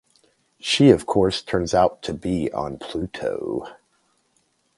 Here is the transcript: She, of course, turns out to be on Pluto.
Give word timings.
She, 0.59 0.89
of 0.89 1.05
course, 1.05 1.43
turns 1.43 1.75
out 1.75 2.01
to 2.01 2.13
be 2.15 2.51
on 2.53 2.79
Pluto. 2.79 3.67